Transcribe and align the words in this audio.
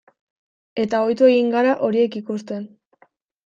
Eta 0.83 1.03
ohitu 1.03 1.29
egin 1.33 1.53
gara 1.59 1.77
horiek 1.91 2.21
ikusten. 2.25 2.69